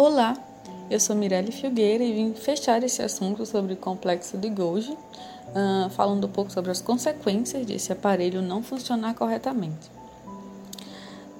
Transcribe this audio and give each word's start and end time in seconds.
Olá, 0.00 0.36
eu 0.88 1.00
sou 1.00 1.16
Mirelle 1.16 1.50
Filgueira 1.50 2.04
e 2.04 2.12
vim 2.12 2.32
fechar 2.32 2.80
esse 2.84 3.02
assunto 3.02 3.44
sobre 3.44 3.72
o 3.72 3.76
complexo 3.76 4.38
de 4.38 4.48
Golgi, 4.48 4.92
uh, 4.92 5.90
falando 5.90 6.28
um 6.28 6.30
pouco 6.30 6.52
sobre 6.52 6.70
as 6.70 6.80
consequências 6.80 7.66
desse 7.66 7.92
aparelho 7.92 8.40
não 8.40 8.62
funcionar 8.62 9.14
corretamente. 9.16 9.90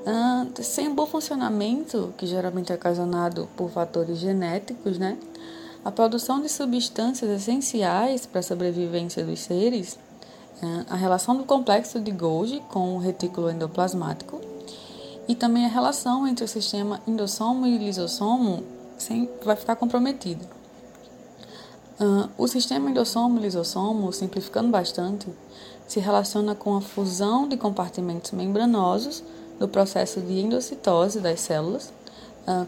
Uh, 0.00 0.62
sem 0.64 0.88
um 0.88 0.96
bom 0.96 1.06
funcionamento, 1.06 2.12
que 2.18 2.26
geralmente 2.26 2.72
é 2.72 2.74
ocasionado 2.74 3.48
por 3.56 3.70
fatores 3.70 4.18
genéticos, 4.18 4.98
né, 4.98 5.16
a 5.84 5.92
produção 5.92 6.42
de 6.42 6.48
substâncias 6.48 7.30
essenciais 7.30 8.26
para 8.26 8.40
a 8.40 8.42
sobrevivência 8.42 9.24
dos 9.24 9.38
seres, 9.38 9.96
uh, 10.60 10.86
a 10.90 10.96
relação 10.96 11.36
do 11.36 11.44
complexo 11.44 12.00
de 12.00 12.10
Golgi 12.10 12.60
com 12.68 12.96
o 12.96 12.98
retículo 12.98 13.48
endoplasmático, 13.48 14.49
e 15.30 15.34
também 15.36 15.64
a 15.64 15.68
relação 15.68 16.26
entre 16.26 16.44
o 16.44 16.48
sistema 16.48 17.00
endossomo 17.06 17.64
e 17.64 17.78
lisossomo 17.78 18.64
vai 19.44 19.54
ficar 19.54 19.76
comprometida. 19.76 20.44
O 22.36 22.48
sistema 22.48 22.90
endossomo-lisossomo, 22.90 24.12
simplificando 24.12 24.70
bastante, 24.70 25.28
se 25.86 26.00
relaciona 26.00 26.56
com 26.56 26.76
a 26.76 26.80
fusão 26.80 27.48
de 27.48 27.56
compartimentos 27.56 28.32
membranosos 28.32 29.22
do 29.56 29.68
processo 29.68 30.20
de 30.20 30.40
endocitose 30.40 31.20
das 31.20 31.38
células 31.38 31.92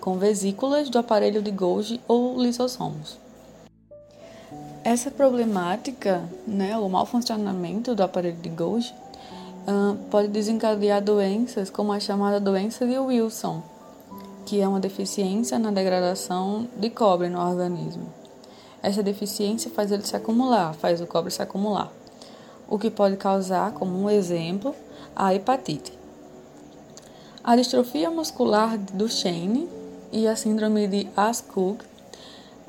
com 0.01 0.17
vesículas 0.17 0.89
do 0.89 1.01
aparelho 1.01 1.43
de 1.43 1.51
Golgi 1.51 2.01
ou 2.07 2.41
lisossomos. 2.41 3.19
Essa 4.85 5.11
problemática, 5.11 6.23
né, 6.47 6.79
o 6.79 6.89
mau 6.89 7.07
funcionamento 7.07 7.93
do 7.93 8.05
aparelho 8.05 8.37
de 8.37 8.51
Golgi, 8.51 8.95
pode 10.11 10.29
desencadear 10.29 11.03
doenças 11.03 11.71
como 11.71 11.93
a 11.93 12.01
chamada 12.01 12.41
doença 12.41 12.87
de 12.87 12.99
Wilson, 12.99 13.63
que 14.45 14.61
é 14.61 14.67
uma 14.67 14.81
deficiência 14.81 15.59
na 15.59 15.71
degradação 15.71 16.69
de 16.77 16.91
cobre 16.91 17.29
no 17.29 17.41
organismo. 17.41 18.07
Essa 18.83 19.03
deficiência 19.03 19.71
faz 19.71 19.93
ele 19.93 20.05
se 20.05 20.17
acumular, 20.17 20.75
faz 20.75 21.01
o 21.01 21.07
cobre 21.07 21.31
se 21.31 21.41
acumular, 21.41 21.93
o 22.69 22.79
que 22.79 22.91
pode 22.91 23.17
causar, 23.17 23.73
como 23.73 23.97
um 23.97 24.11
exemplo, 24.11 24.75
a 25.15 25.35
hepatite. 25.35 25.93
A 27.45 27.57
distrofia 27.57 28.11
muscular 28.11 28.77
do 28.77 29.05
Duchenne 29.05 29.69
e 30.13 30.27
a 30.27 30.37
síndrome 30.37 30.87
de 30.87 31.09
Ascough 31.17 31.79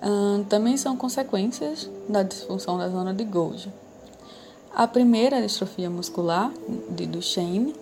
uh, 0.02 0.44
também 0.50 0.78
são 0.78 0.96
consequências 0.96 1.90
da 2.08 2.24
disfunção 2.24 2.78
da 2.78 2.90
zona 2.90 3.14
de 3.14 3.24
Golgi. 3.24 3.72
A 4.76 4.88
primeira 4.88 5.40
distrofia 5.40 5.88
muscular, 5.88 6.52
de 6.90 7.06
Duchenne, 7.06 7.76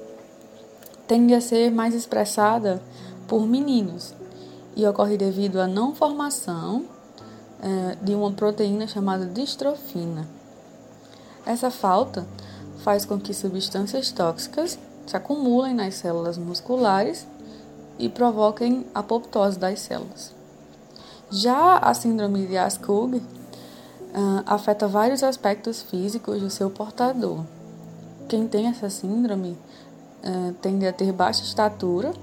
tende 1.07 1.33
a 1.33 1.39
ser 1.39 1.71
mais 1.71 1.95
expressada 1.95 2.81
por 3.29 3.47
meninos 3.47 4.13
e 4.75 4.85
ocorre 4.85 5.15
devido 5.15 5.61
à 5.61 5.67
não 5.67 5.95
formação 5.95 6.83
eh, 7.63 7.97
de 8.01 8.13
uma 8.13 8.33
proteína 8.33 8.87
chamada 8.87 9.25
distrofina. 9.25 10.27
Essa 11.45 11.71
falta 11.71 12.27
faz 12.79 13.05
com 13.05 13.17
que 13.17 13.33
substâncias 13.33 14.11
tóxicas 14.11 14.77
se 15.07 15.15
acumulem 15.15 15.73
nas 15.73 15.95
células 15.95 16.37
musculares 16.37 17.25
e 17.97 18.09
provoquem 18.09 18.85
apoptose 18.93 19.57
das 19.57 19.79
células. 19.79 20.33
Já 21.29 21.77
a 21.77 21.93
síndrome 21.93 22.47
de 22.47 22.57
Ascough 22.57 23.21
uh, 24.13 24.43
afeta 24.45 24.87
vários 24.87 25.23
aspectos 25.23 25.81
físicos 25.81 26.41
do 26.41 26.49
seu 26.49 26.69
portador. 26.69 27.43
Quem 28.27 28.47
tem 28.47 28.67
essa 28.67 28.89
síndrome 28.89 29.57
uh, 30.23 30.53
tende 30.61 30.85
a 30.85 30.93
ter 30.93 31.11
baixa 31.11 31.43
estatura 31.43 32.13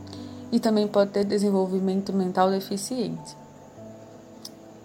e 0.50 0.58
também 0.58 0.86
pode 0.86 1.10
ter 1.10 1.24
desenvolvimento 1.24 2.12
mental 2.12 2.50
deficiente. 2.50 3.36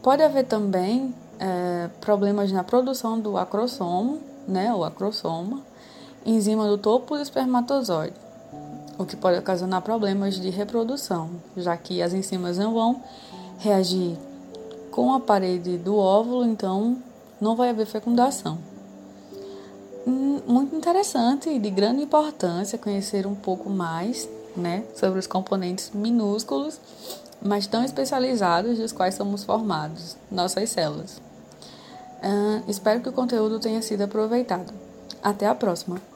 Pode 0.02 0.22
haver 0.22 0.46
também 0.46 1.06
uh, 1.06 1.90
problemas 2.02 2.52
na 2.52 2.64
produção 2.64 3.20
do 3.20 3.38
acrossomo, 3.38 4.20
né, 4.48 4.74
o 4.74 4.84
acrossoma, 4.84 5.62
enzima 6.26 6.68
do 6.68 6.78
topo 6.78 7.16
do 7.16 7.22
espermatozoide, 7.22 8.16
o 8.98 9.06
que 9.06 9.16
pode 9.16 9.40
ocasionar 9.40 9.82
problemas 9.82 10.36
de 10.36 10.50
reprodução, 10.50 11.30
já 11.56 11.76
que 11.78 12.02
as 12.02 12.14
enzimas 12.14 12.58
não 12.58 12.74
vão 12.74 13.02
reagir 13.60 14.18
com 14.94 15.12
a 15.12 15.20
parede 15.20 15.76
do 15.76 15.98
óvulo, 15.98 16.46
então 16.46 16.98
não 17.42 17.56
vai 17.56 17.72
haver 17.72 17.88
fecundação. 17.88 18.60
Hum, 20.06 20.40
muito 20.46 20.76
interessante 20.76 21.50
e 21.50 21.58
de 21.58 21.72
grande 21.72 22.04
importância 22.04 22.78
conhecer 22.78 23.26
um 23.26 23.34
pouco 23.34 23.72
mais 23.72 24.30
né, 24.56 24.84
sobre 24.96 25.18
os 25.18 25.26
componentes 25.26 25.90
minúsculos, 25.96 26.80
mas 27.42 27.66
tão 27.66 27.84
especializados 27.84 28.78
dos 28.78 28.92
quais 28.92 29.16
somos 29.16 29.44
formados, 29.44 30.16
nossas 30.30 30.70
células. 30.70 31.18
Uh, 32.22 32.64
espero 32.70 33.02
que 33.02 33.10
o 33.10 33.14
conteúdo 33.14 33.60
tenha 33.60 33.82
sido 33.82 34.04
aproveitado. 34.04 34.72
Até 35.24 35.48
a 35.48 35.56
próxima! 35.56 36.13